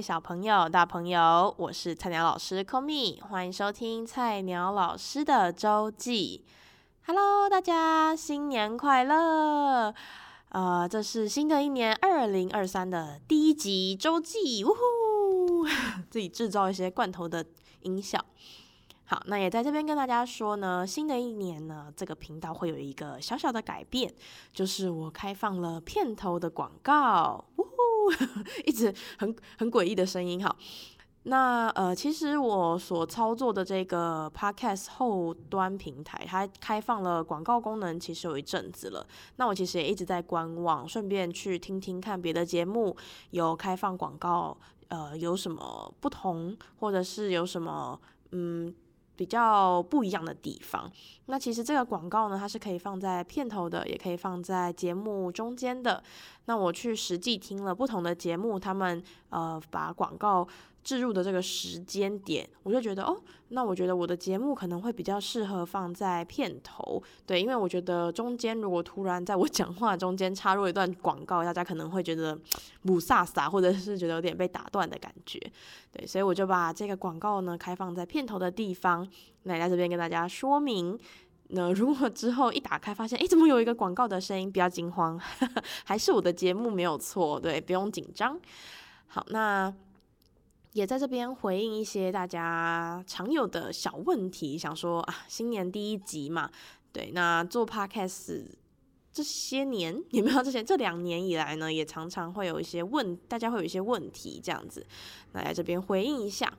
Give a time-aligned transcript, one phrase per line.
[0.00, 6.44] 小朋友、大朋友，我是菜鸟老师 Komi，欢迎收听菜鸟老师的周记。
[7.04, 9.92] Hello，大家新年快乐！
[10.50, 15.66] 呃，这是新的一年二零二三的第一集周记，呜呼！
[16.08, 17.44] 自己制造一些罐头的
[17.80, 18.24] 音效。
[19.04, 24.14] 好，那也在这边跟大家说呢，新的一年呢，这个频道会有一个小小的改变，
[24.52, 27.44] 就是我开放了片头的广告，
[28.66, 30.42] 一直很很诡异的声音。
[30.44, 30.56] 好，
[31.24, 39.06] 那呃，其实我所操作的这个 Podcast 后端平台，它开放了广告功能，其实有一阵子了。
[39.36, 42.96] 那我其实也一直在观望，顺便去听听看别的节目
[43.30, 44.56] 有开放广告，
[44.88, 48.00] 呃，有什么不同，或者是有什么
[48.32, 48.74] 嗯。
[49.18, 50.88] 比较不一样的地方，
[51.26, 56.00] 那其实这个广告呢，它是可以放在片头的，也可以放在节目中间的。
[56.44, 60.46] 那我去实际听了不同的节目，他们呃把广告
[60.88, 63.14] 置入的这个时间点，我就觉得哦，
[63.48, 72.38] 那我觉得我的节目可能会比较适合放在片头，对，因为我觉得中间如果突然在我 讲话中间插入一段广告，大家可能会觉得
[72.80, 75.38] 母萨萨，或者是觉得有点被打断的感觉，
[75.92, 79.06] 对，所以我就把这个广告呢开放在片头的地方，
[79.42, 80.98] 来在这边跟大家说明。
[81.48, 84.50] 那如果之后一打开发现，诶，怎么有一个广告的声音？
[84.50, 85.20] 不要惊慌，
[85.84, 88.40] 还是我的节目没有错，对，不用紧张。
[89.08, 89.70] 好，那。
[90.74, 96.50] 也在这边回应一些大家常有的小问题，想说啊，新年第一集嘛，
[96.92, 98.44] 对，那做 podcast
[99.10, 104.86] 这些年也没有这些，这两年以来呢，也常常会有一些问，大家会有一些问题这样子，
[105.32, 106.52] 那来这边回应一下。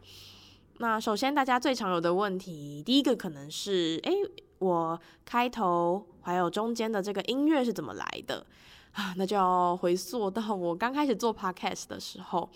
[0.79, 4.11] 那首先大家最常有的问题，第一个可能是，哎，
[4.57, 8.45] 我开头还有中间的这个音乐是怎么来的
[8.93, 9.13] 啊？
[9.17, 12.49] 那就要回溯到我刚开始做 podcast 的时候。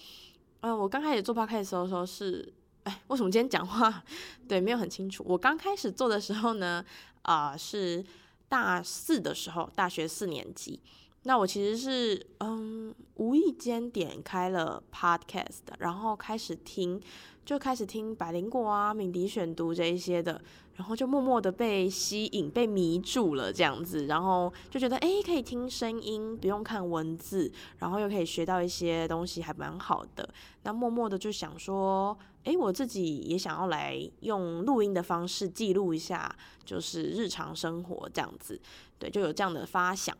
[0.63, 2.53] 嗯、我刚开始做 podcast 的时候是，
[2.83, 4.01] 哎，为什么今天讲话
[4.47, 5.21] 对没有很清楚？
[5.27, 6.83] 我刚开始做的时候呢，
[7.23, 8.01] 啊、是
[8.47, 10.79] 大四的时候，大学四年级。
[11.23, 17.01] 那我其实是嗯，无意间点开了 podcast，然后开始听，
[17.45, 20.41] 就开始听百灵果啊、敏迪选读这一些的。
[20.75, 30.27] 然后就默默的被吸引、被迷住了这样子，然后就觉得哎，可以听声音，不用看文字，然后又可以学到一些东西，还蛮好的。
[30.63, 38.59] 那默默的就想说，哎，我自己也想要来用录音的方式记录一下，就是日常生活这样子。
[38.97, 40.17] 对，就有这样的发想。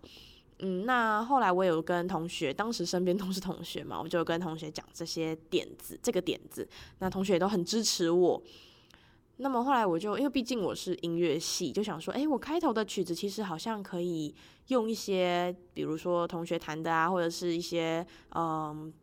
[0.66, 6.66] 嗯，那后来我有跟同学，当时身边都是同学嘛，我就跟同学讲这些点子，这个点子，
[7.00, 8.42] 那同学也都很支持我。
[9.38, 14.34] 那么后来我就因为毕竟我是音乐系，就想说，哎，我开头的曲子其实好像可以
[14.68, 18.94] 用一些，比如说同学弹的啊，或者是一些嗯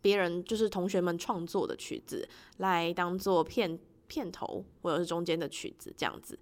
[0.00, 2.26] 别人就是同学们创作的曲子
[2.56, 6.38] 来当做片片头或者是中间的曲子这样子。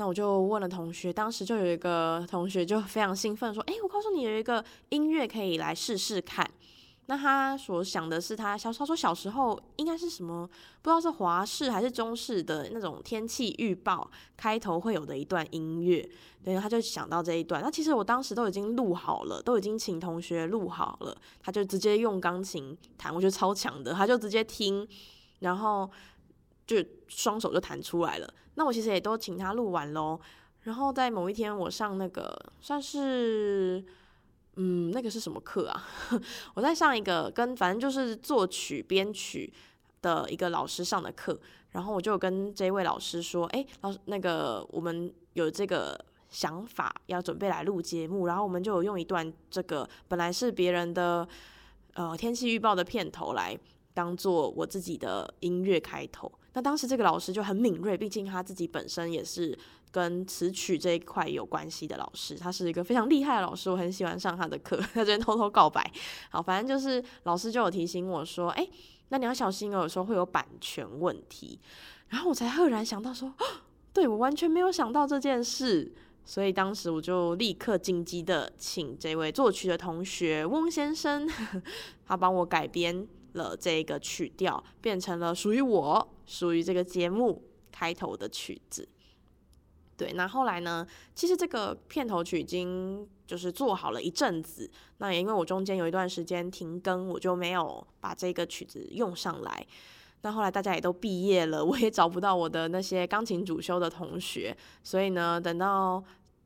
[0.00, 6.50] 那我就问了同学，当时就有一个同学就非常兴奋说，哎，我告诉你有一个音乐可以来试试看。
[7.04, 10.48] 那他所想的是，他小他说小时候应该是什么，
[10.80, 16.08] 不知道是华视还是中视的那种天气预报开头会有的一段音乐，
[16.42, 17.60] 对，他就想到这一段。
[17.62, 24.88] 那其实我当时都已经录好了，都已经请同学录好了，他就直接用钢琴弹，我觉得超强的，他就直接听，
[25.40, 25.90] 然后
[26.76, 28.34] 就双手就弹出来了。
[28.54, 30.20] 那我其实也都请他录完喽，
[30.62, 33.84] 然后在某一天我上那个算是。
[34.56, 35.88] 嗯，那个是什么课啊？
[36.54, 39.50] 我在上一个跟反正就是作曲编曲
[40.02, 41.38] 的一个老师上的课，
[41.70, 45.98] 然后我就跟这位老师说：“哎，老师，那个我们有这个
[46.28, 51.26] 想法要准备来录节目，然后我们就有用一段这个本来是别人的
[51.94, 53.56] 呃天气预报的片头来
[53.94, 56.30] 当做我自己的音乐开头。
[56.52, 59.58] 那当时这个老师就很敏锐，毕竟他自己本身也是。”
[59.92, 64.76] 跟词曲这一块有关系的老师，他是一个非常厉害的老师，我很喜欢上他的课。
[64.76, 65.84] 在这边偷偷告白，
[66.30, 68.64] 好，反正就是老师就有提醒我说，哎，
[69.08, 71.58] 那你要小心哦，有时候会有版权问题。
[72.06, 73.34] 然后我才赫然想到说，
[73.92, 75.92] 对，我完全没有想到这件事，
[76.24, 81.28] 所以当时我就立刻紧急的请这位作曲的同学翁先生，
[82.06, 83.04] 他帮我改编
[83.34, 88.88] 了这个曲调，变成了属于我、属于这个节目开头的曲子。
[89.96, 90.86] 对，那后来呢？
[91.14, 99.66] 其实这个片头曲已经就是做好了一阵子，那也因为我中间有一段时间停更，我就没有把这个曲子用上来。
[100.22, 106.02] 那后来大家也都毕业了，我也找不到我的那些钢琴主修的同学，所以呢，等到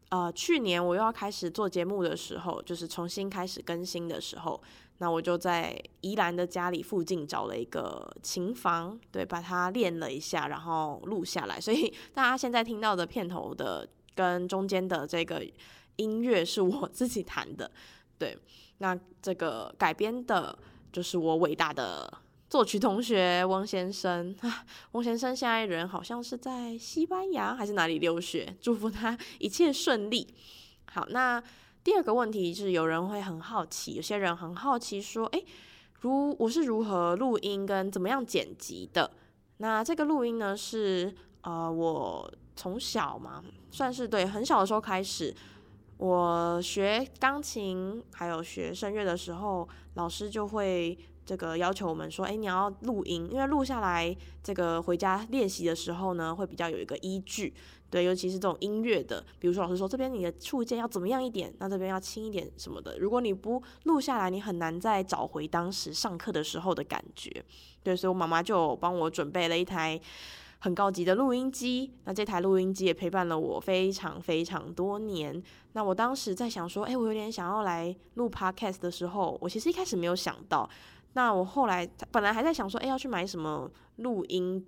[0.09, 4.61] 呃去年我又要开始做节目的时候，就是重新开始更新的时候，
[4.99, 11.61] 那我就在宜兰的家里附近找了一个琴房，对，把它练了一下，然后录下来。
[11.61, 15.45] 所以大家现在听到的片头的跟中间的这个
[15.97, 17.69] 音乐是我 自己弹的，
[18.17, 18.39] 对。
[18.79, 20.57] 那这个改编的
[20.93, 22.13] 就是我伟大的
[22.49, 30.33] 作曲同学翁先生啊，翁先生现在人好像是在西班牙还是哪里留学，祝福他一切顺利。
[30.87, 31.43] 好，那。
[31.85, 35.45] 第二个问题是，有人会很好奇，有些人很好奇说，诶，
[36.01, 39.11] 如我是如何录音跟怎么样剪辑的？
[39.59, 45.35] 那这个录音呢，是呃，我从小嘛，算是对很小的时候开始，
[45.99, 57.55] 我学钢琴还有学声乐的时候，老师就会这个要求我们说，诶，你要录音，因为录下来这个回家练习的时候呢，会比较有一个依据。
[57.91, 62.99] 对，尤其是这种音乐的，比如说老师说这边你的触键要怎么样一点，那这边要轻一点什么的。
[62.99, 67.45] 如果你不录下来，你很难再找回当时上课的时候的感觉。
[67.85, 70.01] 对，所以我妈妈就帮我准备了一台
[70.59, 71.93] 很高级的录音机。
[72.03, 75.41] 那这台录音机也陪伴了我非常非常多年。
[75.75, 80.69] 那我当时在想说，哎，我有点想要来录 podcast 的时候，我其实一开始没有想到。
[81.15, 84.65] 那我后来本来还在想说，哎，要去买什么录音。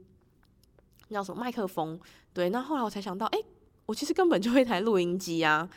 [1.09, 1.97] 叫什么麦克风？
[2.33, 3.39] 对，那后来我才想到，哎，
[3.87, 5.69] 我其实根本就一台录音机啊，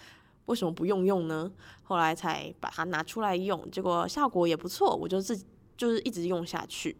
[0.45, 1.51] 为什么不用用呢？
[1.83, 5.45] 后来才把它拿出来用，结果效果也不错，我就自己
[5.77, 6.97] 就是一直用下去。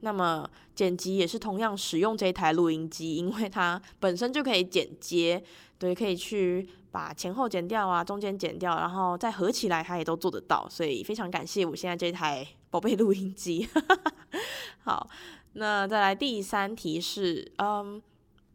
[0.00, 0.44] 那么
[0.74, 5.40] 剪辑也是同样使用这一台录音机，因为它本身就可以剪接，
[5.78, 10.66] 对，可以去把前后剪掉啊，中间剪掉，然后再合起来，它也都做得到。
[10.68, 13.68] 所以非常感谢我现在这台宝贝录音机。
[14.84, 15.08] 好。
[15.54, 18.00] 那再来第三题是，嗯，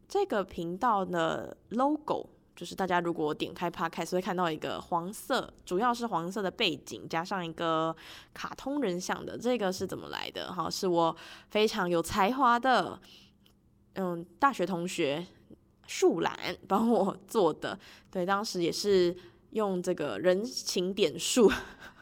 [0.08, 7.94] 这个频道的 logo 就是大家如果点开 Podcast 会看到一个黄色，主要是黄色的背景加上一个
[8.34, 10.54] 卡通人像的，这个是怎么来的？
[10.54, 11.14] 哈，是我
[11.50, 12.98] 非常有才华的，
[13.96, 15.26] 嗯，大学同学
[15.88, 16.38] 树懒
[16.68, 17.78] 帮我做的。
[18.10, 19.14] 对，当时也是
[19.50, 21.52] 用这个人情点数。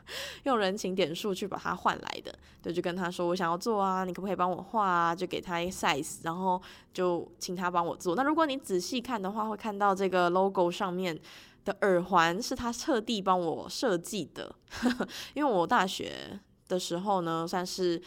[0.43, 5.15] 用人情点数去把它换来的，对，就跟他说我想要做啊，你可不可以帮我画啊？
[5.15, 6.61] 就给他一个 size，然后
[6.93, 8.15] 就请他帮我做。
[8.15, 11.17] 那如果你仔细看的话，会看到这个 logo 上面
[11.65, 14.55] 的耳环是他特地帮我设计的，
[15.33, 18.01] 因为我大学的时候呢，算是。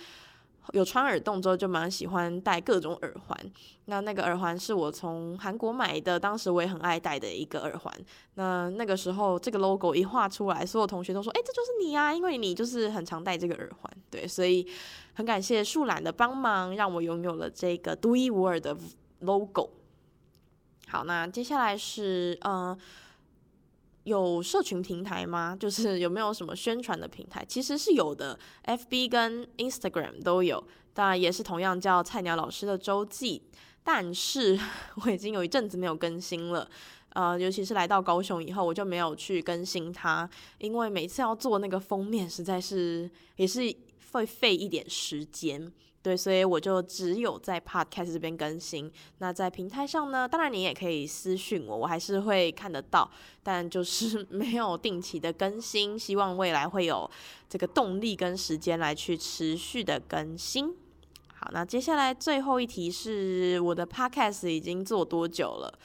[0.73, 3.39] 有穿耳洞之后就蛮喜欢戴各种耳环，
[3.85, 7.95] 那那个耳环是我从韩国买的，当时我也很爱戴的一个耳环。
[8.35, 14.67] 那那个时候这个 logo 一画出来，所有同学都说：“哎，这就是你啊，因为你就是很常戴这个耳环。”对，所以
[15.13, 18.77] 很感谢树懒的帮忙，让我拥有了这个独一无二的
[19.21, 19.71] logo。
[20.89, 22.77] 好，那接下来是呃。
[24.05, 25.57] 有社群平台吗？
[25.61, 27.45] 就是有没有什么宣传的平台？
[27.47, 30.63] 其实是有的，FB 跟 Instagram 都有，
[30.95, 33.43] 当然也是同样叫菜鸟老师的周记。
[33.83, 34.59] 但是
[35.05, 36.67] 我已经有一阵子没有更新了，
[37.11, 40.27] 呃，尤其是来到高雄以后，我就没有去更新它，
[40.59, 43.61] 因为每次要做那个封面，实在是也是
[44.13, 45.71] 会费一点时间。
[46.05, 48.93] 对，所以我就只有在 Podcast 这边更新。
[49.21, 53.11] 那在平台上呢，当然你也可以私讯我，我还是会看得到，
[53.43, 55.99] 但就是 没有定期的更新。
[55.99, 57.11] 希望未来会有
[57.49, 60.77] 这个动力跟时间来去持续的更新。
[61.35, 65.79] 好，那接下来最后一题是我的 Podcast 已经做多久了？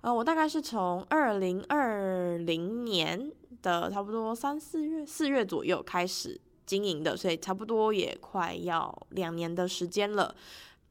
[0.00, 6.40] 呃，我大概是从二零二零年的差不多三四月、四月左右开始。
[6.68, 10.34] 经营的，所以差不多也快要两年的时间了。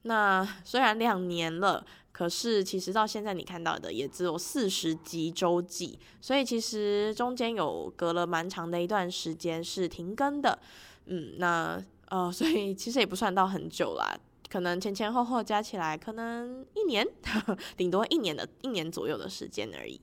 [0.02, 10.58] 那虽然两年了，可是其实到现在你看到的也只有四十集周记，所以其实中间有隔了蛮长的一段时间是停更的。
[11.06, 14.18] 嗯，那呃，所以其实也不算到很久啦，
[14.50, 17.06] 可能前前后后加起来可能一年，
[17.78, 20.00] 顶多一年的一年左右的时间而已。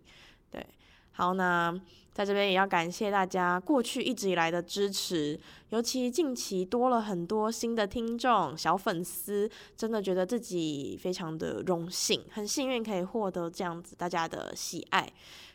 [0.50, 0.64] 对，
[1.14, 1.75] 好，那。
[2.14, 5.37] 在这边也要感谢大家过去一直以来的支持，
[5.71, 15.12] 尤其近期多了很多新的听众、小粉丝，真的觉得自己非常的荣幸，很幸运可以获得这样子大家的喜爱。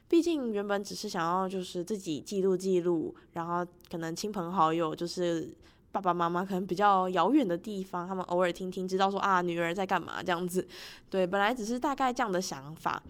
[0.10, 5.50] 毕竟原本只是想要就是自己记录记录，然后可能亲朋好友，就是
[5.94, 10.68] 爸爸妈妈可能比较遥远的地方，他们偶尔听听，知道说啊女儿在干嘛这样子。
[11.10, 13.02] 对，本来只是大概这样的想法。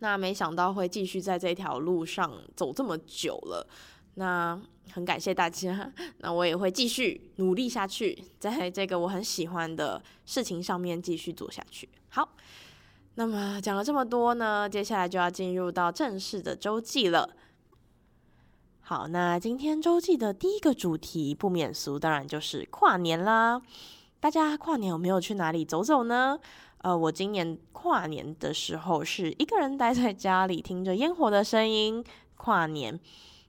[0.00, 3.66] 那没想到会继续在这条路上走这么久了，
[4.14, 4.60] 那
[4.92, 11.88] 很感谢大家， 那我也会继续努力下去，在这个我很喜欢的事情上面继续做下去。
[12.08, 12.28] 好，
[13.14, 17.36] 那么讲了这么多呢，接下来就要进入到正式的周记了。
[18.80, 23.62] 好，那今天周记的第一个主题不免俗，当然就是跨年啦。
[24.18, 26.38] 大家跨年有没有去哪里走走呢？
[26.82, 32.02] 呃，我今年跨年的时候是一个人待在家里，听着烟火的声音
[32.36, 32.98] 跨年。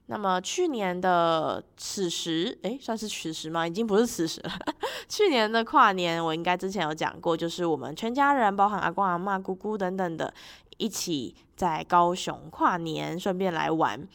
[0.06, 3.66] 那么去年的此时，诶，算是此时吗？
[3.66, 4.50] 已经不是此时了。
[5.08, 10.34] 去年的跨年，我应该之前有讲过，就是我们全家人，包含阿公阿嬷、姑姑等等的，
[10.76, 14.06] 一起在高雄跨年，顺便来玩。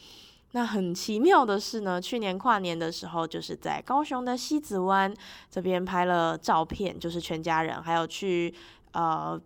[0.52, 5.12] 那很奇妙的是呢，去年跨年的时候，就是在高雄的西子湾
[5.50, 8.54] 这边拍了照片，就是全家人，还有去
[8.98, 9.40] 呃。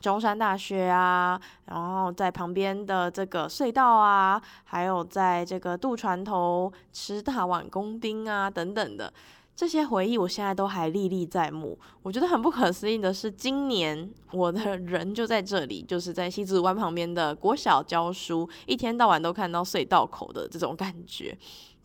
[0.00, 9.12] 中山大学啊，然后在旁边的这个隧道啊，还有在这个渡船头吃大碗公丁啊等等的
[9.56, 11.76] 这些回忆，我现在都还历历在目。
[12.00, 21.36] 我觉得很不可思议的是，今年我的人就在这里，就是在西子湾旁边的国小教书，一天到晚都看到隧道口的这种感觉，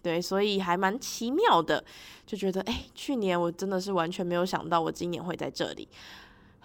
[0.03, 1.83] 对，所以还蛮奇妙的，
[2.27, 5.89] 就觉得哎，去年我真的是完全没有想到我今年会在这里。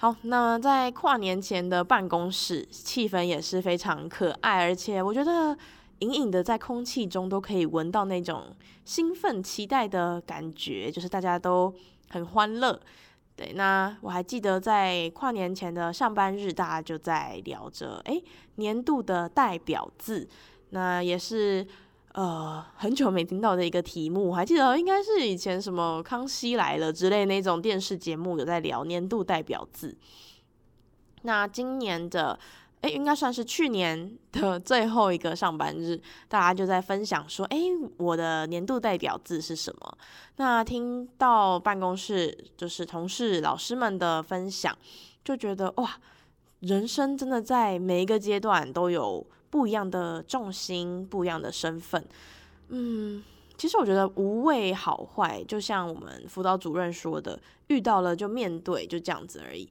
[0.01, 5.59] 好，那在跨年前的办公室气氛也是非常可爱，而且我觉得
[5.99, 11.75] 隐隐的在空气中都可以闻到那种兴奋、期待的感觉，就是大家都
[12.11, 12.81] 很欢乐。
[13.35, 18.23] 对，那我还记得在跨年前的上班日，大家就在聊着，诶，
[18.55, 20.29] 年度的代表字，
[20.71, 21.67] 那也是。
[22.13, 29.97] 呃，很久没听到的一个题目，还记得应该是以前什么《康熙来了》之类那种电视节目有在聊年度代表字。
[31.23, 32.37] 那今年的，
[32.81, 39.99] 诶，应该算是去年的最后一个上班日，大家就在分享说，诶，我的年度代表字是什么？
[40.37, 44.77] 那听到办公室就是同事、老师们的分享，
[45.23, 45.99] 就觉得哇，
[46.61, 49.25] 人生真的在每一个阶段都有。
[49.51, 52.05] 不一样的重心，不一样的身份，
[52.69, 53.23] 嗯，
[53.57, 59.69] 其实我觉得无谓好坏，就像我们辅导主任说的，遇到了就面对，就这样子而已。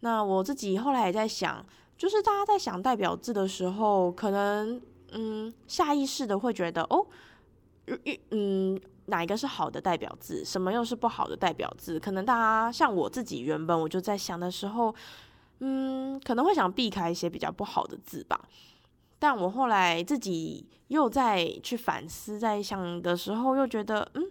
[0.00, 1.64] 那我自己后来也在想，
[1.96, 4.80] 就是大家在想代表字的时候，可能
[5.12, 7.06] 嗯下意识的会觉得哦，
[8.30, 11.98] 嗯哪一个是好的代表字，什么又是不好的代表字？
[12.00, 14.94] 可能大家像我自己原本我就在想的时候，
[15.58, 18.40] 嗯，可能会想避开一些比较不好的字吧。
[19.20, 24.24] 但我后来自己又在去反思，在想的时候，又觉得，嗯，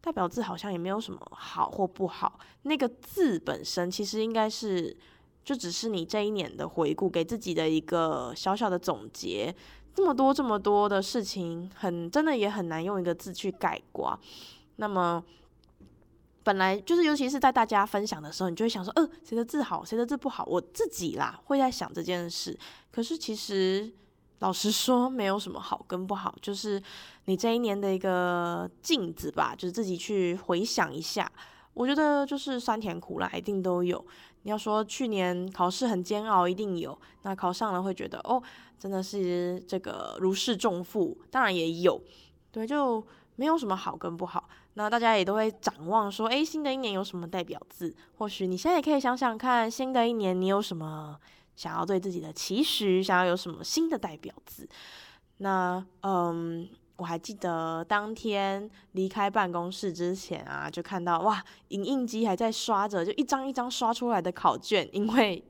[0.00, 2.38] 代表字好像也没有什么好或不好。
[2.62, 4.96] 那个字本身其实应该是，
[5.44, 9.52] 就只是你这一年的回顾，给自己的一个小小的总结。
[9.92, 14.16] 这么多这么多的事情，很真的也很难用一个字去概括。
[14.76, 15.24] 那么，
[16.44, 20.44] 本来就是，尤其是在大家分享的时候，你就会想说，呃，谁的字好，谁的字不好？
[20.46, 22.56] 我自己啦，会在想这件事。
[22.92, 23.92] 可是其实。
[24.40, 26.82] 老实说，没有什么好跟不好，就是
[27.24, 31.30] 你这一年的一个镜子吧，就是自己去回想一下。
[31.72, 34.04] 我觉得就是酸甜苦辣一定都有。
[34.42, 36.96] 你要说去年考试很煎熬，一定有。
[37.22, 38.42] 那考上了会觉得哦，
[38.78, 42.00] 真的是这个如释重负，当然也有。
[42.52, 43.04] 对，就
[43.36, 44.48] 没有什么好跟不好。
[44.74, 47.94] 那大家也都会展望说，诶，新的一年有什么代表字？
[48.18, 51.18] 或许你现在也可以想想看，新的一年你有什么？
[51.56, 54.68] 想要对自己的期许，想要有什么新的代表字？
[55.38, 64.88] 那嗯，我还记得当天离开办公室之前啊，就看到哇，影印机还在刷着，就一张一张刷出来的考卷。
[64.92, 65.42] 因为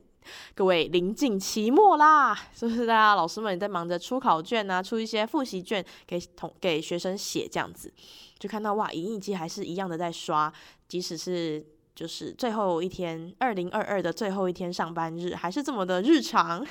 [0.54, 7.92] 各位临近期末啦，是不是大家老师们也在忙着出考卷啊，出一些复习卷给同给学生写这样子，
[8.38, 10.52] 就看到哇，影印机还是一样的在刷，
[10.88, 11.66] 即使是。
[11.96, 16.64] 就是最后一天，二零二二的最后一天上班日，还是这么的日常。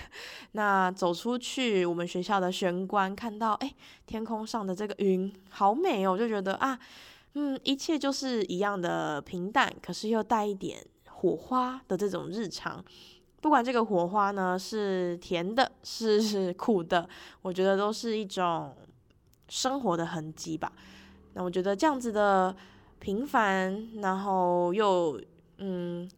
[0.51, 3.73] 那走出去，我们学校的玄关，看到哎，
[4.05, 6.77] 天空上的这个云好美哦，我就觉得啊，
[7.33, 10.77] 嗯，一切就是一样的平淡，可是又带一点
[11.09, 12.85] 火花的这种日常。
[13.41, 17.09] 不管这个火花呢是甜的，是苦的，
[17.41, 18.75] 我觉得都是一种
[19.49, 20.71] 生活的痕迹吧。
[21.33, 22.55] 那我觉得这样子的。
[22.99, 25.21] 平凡，然后又
[25.57, 26.09] 嗯，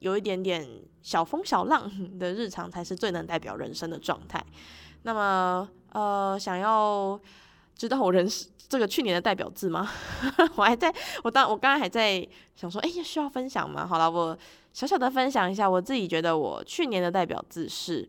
[0.00, 0.66] 有一点点
[1.02, 4.44] 小风小浪的日常，才是最能代表人生的状态。
[5.02, 7.20] 那么，呃，想要
[7.76, 9.90] 知道我人生这个去年的代表字吗？
[10.56, 13.86] 我还在，我当我刚刚还在想说，哎呀，需要分享吗？
[13.86, 14.36] 好了，我
[14.72, 18.08] 小小的分享一下，我自己觉得我去年的代表字是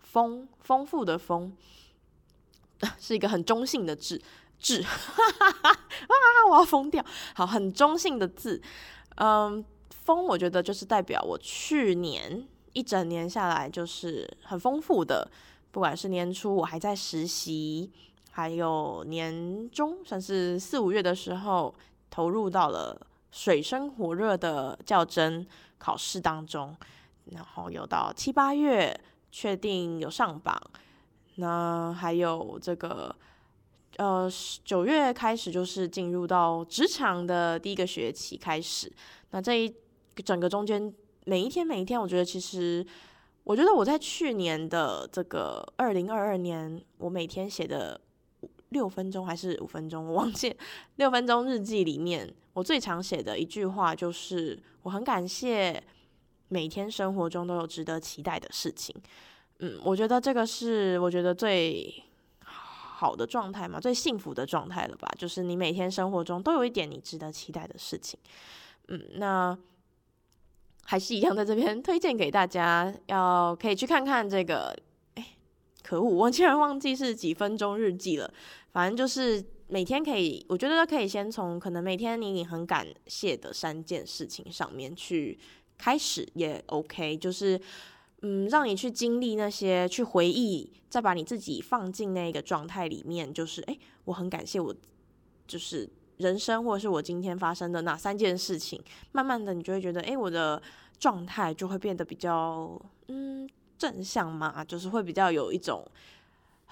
[0.00, 1.56] 丰，丰富的丰，
[2.98, 4.20] 是一个很中性的字。
[4.62, 4.96] 字，哈
[5.40, 5.70] 哈哈！
[5.70, 6.14] 啊，
[6.48, 7.04] 我要疯掉！
[7.34, 8.62] 好，很中性的字，
[9.16, 15.28] 嗯，丰，我觉得就是代表我去年一整年下来就是很丰富的，
[15.70, 17.90] 不管是年初我还在实习，
[18.30, 21.74] 还有年中算是四五月的时候，
[22.08, 25.46] 投入到了水深火热的较真
[25.78, 26.76] 考试当中，
[27.26, 28.98] 然后有到七八月
[29.30, 30.60] 确定有上榜，
[31.36, 33.14] 那还有这个
[33.96, 34.30] 呃
[34.64, 38.92] 九月开始就是进入到职场的第一个学期开始，
[39.30, 39.74] 那这一
[40.24, 40.92] 整个中间
[41.24, 42.86] 每一天每一天，我觉得其实。
[43.44, 48.00] 我觉得我在去年的这个二零二二年，我每天写的
[48.68, 50.56] 六分钟还是五分钟，我忘记
[50.94, 55.82] 六分钟日记里面，我最常写的一句话就是：我很感谢
[56.46, 58.94] 每天生活中都有值得期待的事情。
[59.58, 61.92] 嗯，我觉得这个是我觉得最
[63.02, 65.08] 好的状态嘛，最幸福的状态了吧？
[65.18, 68.18] 就是你每天生活中都有一点你值得期待的事情。
[68.88, 69.58] 嗯，那。
[70.84, 74.76] 还是一样，在这边推荐给大家，要可以去看看这个。
[75.14, 75.24] 哎，
[75.80, 78.28] 可恶，我竟然忘记是几分钟日记了。
[78.72, 85.38] 反正就是每天可以，我觉得可以先从可能每天你很感谢的三件事情上面去
[85.78, 87.16] 开始，也 OK。
[87.16, 87.58] 就是
[88.22, 93.32] 嗯，让你去经历那些，去回忆，再把你自己放进那个状态里面。
[93.32, 94.74] 就是哎，我很感谢我，
[95.46, 95.88] 就是。
[96.18, 100.62] 人生，或者是我今天发生的哪三件事情，慢慢的，你就会觉得，诶，我的
[100.96, 105.84] 状态就会变得比较，嗯，正向嘛，就是会比较有一种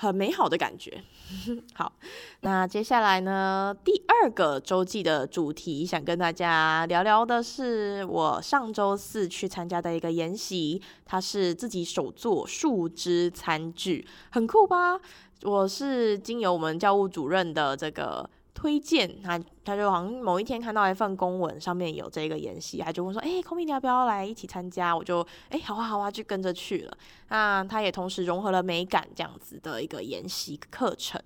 [0.00, 1.04] 很美好的感觉。
[1.74, 1.92] 好，
[2.40, 14.98] 那接下来呢，第二个周记的主题，想跟大家聊聊的是我上周四去参加的一个研习，它是自己手做树枝餐具，很酷吧？
[15.42, 18.30] 我是经由我们教务主任的这个。
[18.52, 26.96] 推荐他，他就好像某一天看到一份公文，上面有这个研习，他就问说：“哎，Komi 你要不要来一起参加？”我就：“哎，好啊，好啊，就跟着去了。”
[27.30, 31.20] 那他也同时融合了美感这样子的一个研习课程。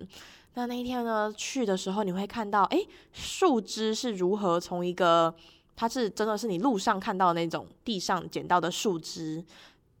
[0.53, 2.79] 那那一天呢，去的时候你会看到，哎，
[3.11, 5.33] 树枝是如何从一个，
[5.75, 9.43] 它是真的是你路上看到的那种地上捡到的树枝，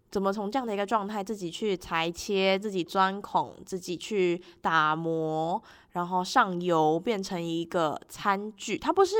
[0.09, 5.61] 怎么从这样的一个状态自己去裁切、自己钻孔、自己去打磨。
[5.95, 9.15] 然后上油变成一个餐具，它不是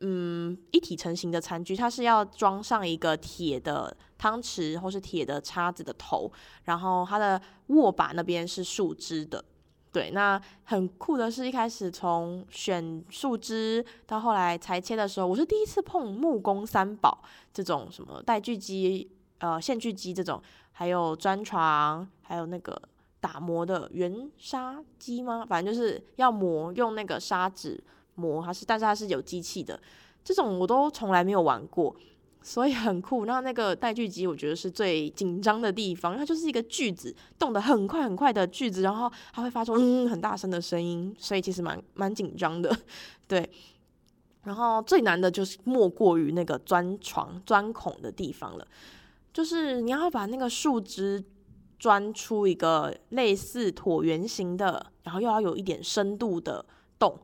[0.00, 6.32] 嗯一体成型的餐具，它是要装上一个铁的汤匙或是铁的叉子的头，
[6.64, 9.44] 然后它的握把那边是树枝的。
[9.92, 22.80] 对，那很酷的是一开始从选树枝到后来裁切的时候，我是第一次碰木工三宝这种什么带锯机、呃线锯机这种，还有钻床，还有那个。
[23.20, 25.44] 打磨的圆砂机吗？
[25.44, 27.82] 反正就是要磨，用那个砂纸
[28.14, 29.78] 磨，它是，但是它是有机器的。
[30.22, 31.96] 这种我都从来没有玩过，
[32.42, 33.24] 所以很酷。
[33.24, 42.76] 那那个带锯机，我觉得是最紧张的地方，它就是一个锯子，动得很快很快的锯子，然后它会发出嗯很大声的声音，所以其实蛮蛮紧张的。
[43.26, 43.48] 对，
[44.44, 48.66] 然后最难的就是莫过于那个钻床钻孔的地方了，
[49.32, 51.24] 就是你要把那个树枝。
[51.78, 56.64] 钻出一个类似椭圆形的，然后又要有一点深度的
[56.98, 57.18] 洞，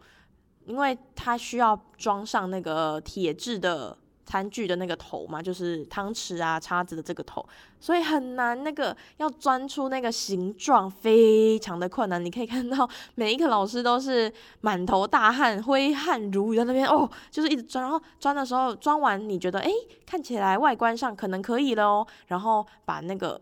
[0.65, 7.45] 因为它需要装上那个铁质的餐具的那个头嘛，就是汤匙啊、叉子的这个头，
[7.81, 8.63] 所以很难。
[8.63, 12.25] 那个要钻出那个形状，非常的困难。
[12.25, 17.83] 你可以看到每一个老师都是满头大汗、挥汗如雨在那边哦，就是一直钻。
[17.83, 19.71] 然后钻的时候，钻完你觉得哎，
[20.07, 23.41] 看起来外观上可能可以了哦，然后把那个。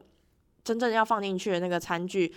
[0.64, 2.32] 真正要放进去的那个餐具，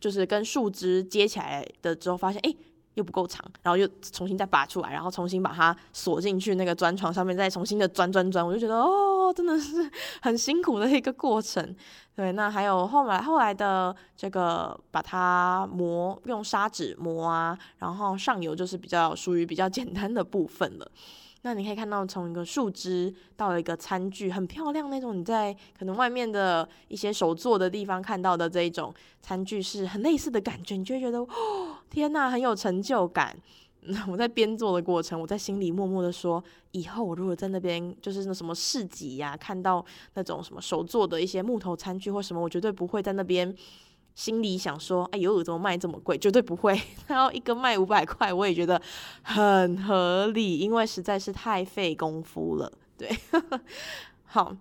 [0.00, 2.54] 就是跟树枝接起来的之后，发现哎、
[2.94, 9.90] 又不够长，然后又重新再拔出来，然后重新把它锁进去那个砖床上面，再重新的钻钻钻，我就觉得哦，真的是
[10.22, 11.74] 很辛苦的一个过程。
[12.14, 20.88] 对，那还有后来后来的这个把它磨，用砂纸磨啊，然后上油就是比较属于比较简单的部分了。
[21.46, 25.14] 那你可以看到，从一个树枝到一个餐具，很漂亮那种。
[25.14, 33.36] 你在可能外面的一些手作的地方看到的这一种餐具，是很类似的感觉，你就会觉得，哦，天哪，很有成就感。
[34.08, 43.54] 我在编做的过程，我在心里默默的说，以后我如果在那边，就是那什么市集呀，看到那种什么手作的一些木头餐具或什么，我绝对不会在那边。
[44.14, 46.16] 心里想说：“哎呦，怎么卖这么贵？
[46.16, 46.80] 绝对不会。
[47.08, 48.80] 然后一个卖五百块，我也觉得
[49.22, 52.72] 很合理，因为实在是太费功夫了。
[52.96, 53.10] ”对，
[54.24, 54.56] 好。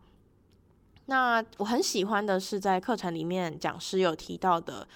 [1.06, 4.88] 那我很喜欢的是，在课程里面讲师有提到的，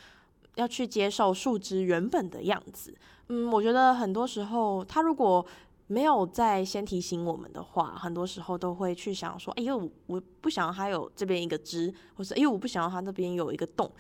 [0.56, 2.96] 要去接受树枝原本的样子。
[3.28, 5.46] 嗯，我觉得很多时候，他如果
[5.88, 13.92] 没有在先提醒我们的话，很多时候都会去想说：“哎呦，我不想要它有这边一个枝，或是哎呦，我不想要它那边有一个洞。”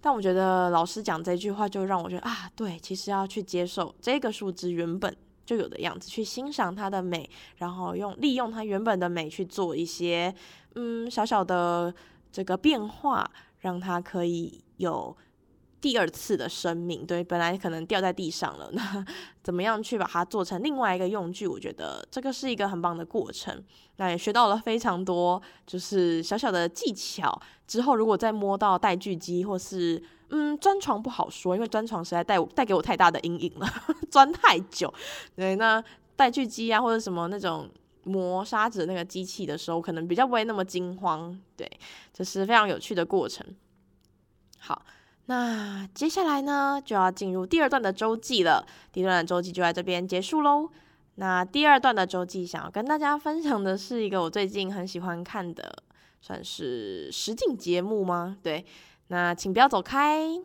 [0.00, 10.34] 但我觉得老师讲这句话，就让我觉得啊，对，其实要去接受这个树枝原本就有的样子，去欣赏它的美，然后用利用它原本的美去做一些
[10.74, 11.94] 嗯小小的
[12.30, 15.16] 这个变化，让它可以有。
[15.80, 19.04] 第二次的生命，对，本来可能掉在地上了， 那
[19.42, 21.46] 怎么样去把它做成另外一个用具？
[21.46, 23.62] 我觉得这个是一个很棒的过程。
[23.96, 27.40] 那也学到了非常多，就是小小的技巧。
[27.66, 33.68] 之后如果再摸到带锯机或是嗯钻床不好说，因为钻床实在带带给我太大的阴影了，
[34.10, 34.92] 钻太久。
[35.36, 35.82] 对，那
[36.16, 37.68] 带锯机啊或者什么那种
[38.02, 41.38] 磨砂纸那个机器的时候，可能比较不会那么惊慌。
[41.56, 41.70] 对，
[42.12, 43.46] 这是非常有趣的过程。
[44.58, 44.82] 好。
[45.28, 48.66] 那接下来呢，就要进入第二段的周记了。
[48.90, 50.70] 第一段的周记就在这边结束喽。
[51.16, 55.82] 那第二段的周记，想要跟大家分享的是一个我最近很喜欢看的，
[56.22, 58.38] 算是实境节目吗？
[58.42, 58.64] 对，
[59.08, 60.40] 那请不要走开。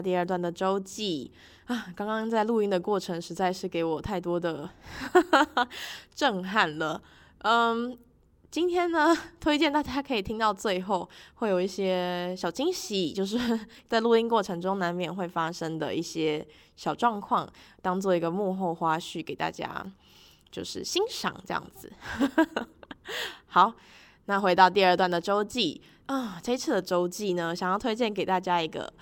[0.00, 1.30] 第二段的周记
[1.66, 4.68] 啊，刚刚在录音的过程实在是给我太多的
[6.14, 7.00] 震撼了。
[7.38, 7.96] 嗯，
[8.50, 13.38] 今天呢，推荐大家可以听到最后，会有一些小惊喜，就是
[13.86, 17.48] 在录音过程中难免会发生的一些小状况，
[17.80, 19.86] 当做一个幕后花絮给大家，
[20.50, 21.92] 就是欣赏这样子。
[23.46, 23.72] 好，
[24.24, 28.92] 那回到第二段的周记啊，这一次的周记呢，想要推荐给大家一个。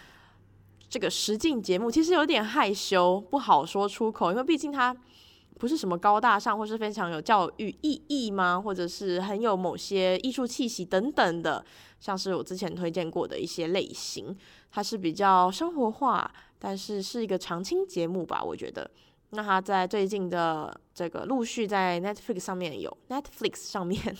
[0.88, 4.96] 这个实境节目其实有点害羞，不好说出口，因为毕竟它
[5.58, 8.60] 不是什么高大上或是非常有教育意义吗？
[8.60, 11.64] 或者是很有某些艺术气息等等的，
[12.00, 14.36] 像是我之前推荐过的一些类型，
[14.70, 18.90] 它是比较生活化，但是是一个常青节目吧，我觉得。
[19.30, 24.16] 那它在最近的这个陆续在 Netflix 上面有 Netflix 上面。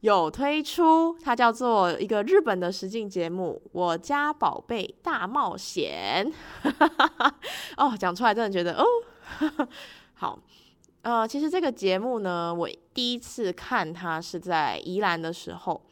[0.00, 6.32] 有推出，它叫做一个日本的实境节目《我家宝贝大冒险》。
[7.76, 8.84] 哦，讲出来真的觉得哦，
[10.14, 10.38] 好，
[11.02, 15.82] 呃，其实这个节目呢，我第一次看它是在宜兰的时候。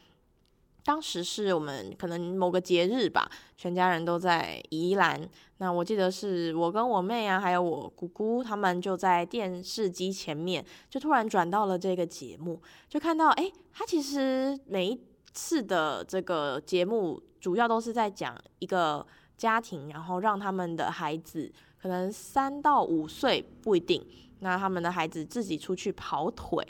[0.88, 5.20] 当时是我们可能某个节日吧，全家人都在宜兰。
[5.58, 14.98] 那我记得是我跟我妹啊，还有我姑姑，他们就在电视机前面，就突然转到了这个节目，就看到诶，他其实每一
[15.34, 24.02] 次的这个节目，主要都是在讲一个家庭，然后让他们的孩子可能三到五岁不一定，
[24.38, 26.66] 那他们的孩子自己出去跑腿。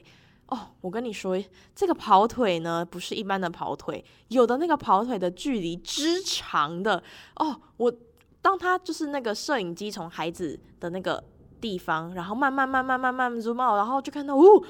[0.49, 1.37] 哦，我跟你说，
[1.75, 7.03] 这个跑腿呢，不是一般的跑腿，有的那个跑腿的距离之长的
[7.37, 7.61] 哦。
[7.77, 7.93] 我
[8.41, 11.23] 当他就是那个摄影机从孩子的那个
[11.61, 14.65] 地方，然后慢慢慢慢慢慢 zoom out，然后就看到呜，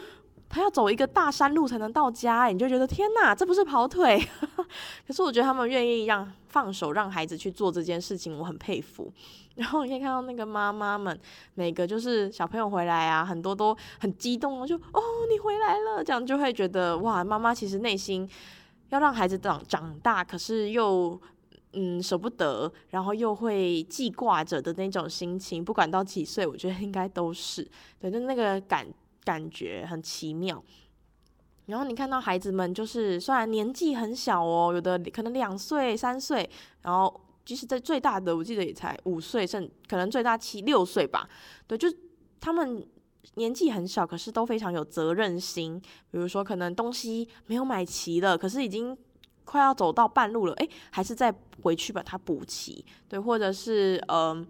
[0.49, 4.19] 他要走一个大山路才能到家，你就觉得天哪，这不是跑腿。
[5.07, 9.13] 可是我觉得他们愿意让放手让孩子去做这件事情，我很佩服。
[9.57, 11.19] 然后你可以看到那个妈妈们，
[11.55, 18.29] 每个就是小朋友回来啊，很多都很激动，就哦，你回来了，这样就会觉得哇，妈妈其实内心
[18.91, 21.21] 要让孩子长长大，可是又
[21.73, 27.69] 嗯舍不得，然后又会记挂着的那种心情，不管到几岁，我觉得应该都是
[28.01, 28.87] 对，就那个感
[29.29, 30.64] 感觉很奇妙。
[31.67, 36.49] 然后你看到孩子们，就是虽然年纪很小哦，有的可能两岁、三岁，
[36.83, 37.21] 然后。
[37.49, 41.27] 即使，在最大的，我记得也才五岁，甚可能最大七六岁吧。
[41.67, 41.88] 对，就
[42.38, 42.87] 他们
[43.37, 45.81] 年纪很小，可是都非常有责任心。
[46.11, 48.95] 比如说，可能东西没有买齐了，可是已经
[49.47, 52.85] 快要走到半路了，诶，还是再回去把它补齐。
[53.09, 54.47] 对，或者是嗯、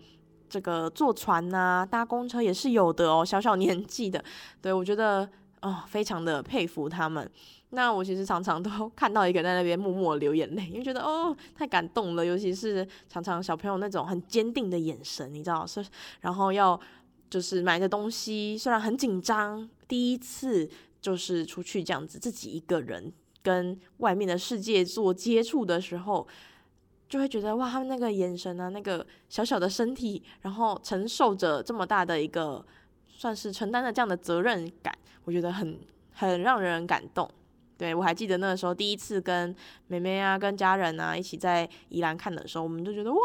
[0.49, 4.23] 这个坐船呐，搭公车也是有的哦，小小年纪的。
[4.61, 5.29] 对，我觉得
[5.63, 7.31] 哦，非常的佩服他们。
[7.71, 15.85] 那我其实常常都 看到一个人在那边默默流眼泪，因为觉得哦太感动了，尤其是常常小朋友那种很坚定的眼神，你知道是，
[16.23, 16.81] 然后要
[17.29, 20.67] 就是买的东西虽然很紧张，第一次
[21.01, 26.27] 就是出去这样子自己一个人跟外面的世界做接触的时候，
[27.09, 32.64] 就会觉得哇，他们那个眼神啊，那个小小的身体，然后承受着这么大的一个
[33.09, 34.92] 算是承担了这样的责任感，
[35.25, 35.79] 我觉得很
[36.12, 37.29] 很让人感动。
[37.79, 39.55] 对，我还记得那个时候第一次跟
[39.87, 43.21] 妹妹啊、跟家人啊一起在宜兰看的时候，我们就觉得哇，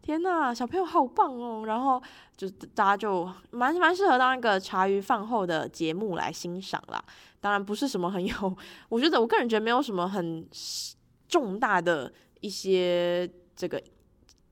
[0.00, 1.64] 天呐，小朋友好棒哦！
[1.66, 2.00] 然后
[2.36, 7.04] 就大家就蛮蛮适合当一个茶余饭后的节目来欣赏啦。
[7.40, 8.56] 当然不是什么很有，
[8.88, 10.46] 我觉得我个人觉得没有什么很
[11.26, 13.82] 重大的一些这个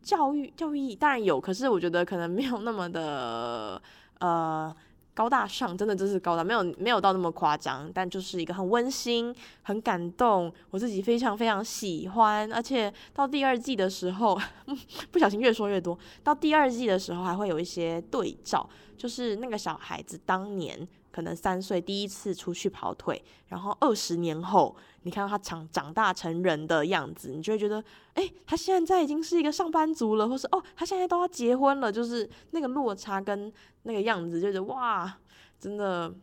[0.03, 3.81] 教育教育意义，当然有，可是我觉得可能没有那么的
[4.21, 4.75] 呃。
[5.15, 12.49] 高大上，真的就是高大，没有没有到那么夸张，但就是一个很温馨、很感动，我自己非常非常喜欢。
[12.53, 14.39] 而且到第二季的时候，
[15.11, 15.99] 不小心越说越多。
[16.23, 20.87] 到第二季的时候，还会有一些对照，就是那个小孩子当年。
[21.19, 27.83] 可能三岁第一次出去跑腿，然后二十年后，你看到他长长大成人的样子，你就会觉得，
[28.15, 33.53] 哎、他现在已经是一个上班族了，或是哦，他现在都要结婚了，就是那个落差跟
[33.83, 35.13] 那个样子，就觉得哇，
[35.59, 36.15] 真的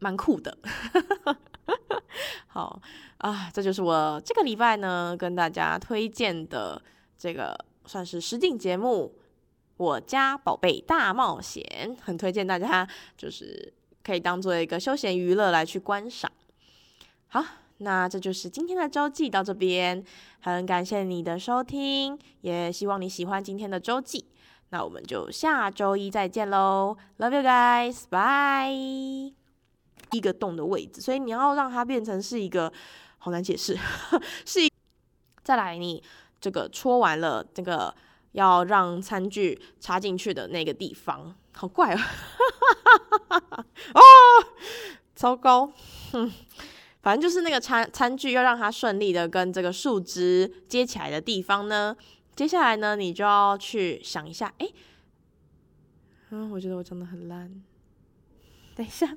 [0.00, 0.58] 蛮酷的。
[2.48, 2.82] 好
[3.16, 6.82] 啊，这就是我这个礼拜呢跟大家推荐的
[7.16, 9.14] 这个算是实景节目。
[9.80, 13.72] 我家宝贝大冒险，很推荐大家，就是
[14.04, 16.30] 可以当做一个休闲娱乐来去观赏。
[17.28, 17.42] 好，
[17.78, 20.04] 那这就是今天的周记到这边，
[20.40, 24.26] 很感谢你的收听，也希望你喜欢今天的周记。
[24.68, 28.70] 那我们就下周一再见喽，Love you guys，拜。
[28.70, 32.70] 一个洞的位置，所以你要让它变成是一个，
[33.16, 33.78] 好难解释，
[34.44, 34.70] 是一。
[35.42, 36.02] 再来，你
[36.38, 37.94] 这个戳完了这个。
[38.32, 41.98] 要让餐具插进去的那个地方，好怪哦
[43.28, 43.38] 啊！
[43.94, 44.00] 哦，
[45.14, 45.72] 糟糕，
[46.12, 46.30] 哼，
[47.02, 51.96] 反正就是那个餐餐具要让它顺利的跟这个树枝接起来的地方呢。
[52.36, 54.68] 接下来呢，你就要去想一下，哎，
[56.30, 57.62] 嗯，我觉得我讲的很烂，
[58.74, 59.16] 等一下。